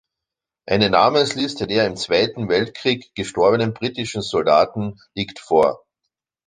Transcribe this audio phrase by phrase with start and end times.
[0.67, 5.83] Eine Namensliste der im Zweiten Weltkrieg gestorbenen britischen Soldaten liegt vor.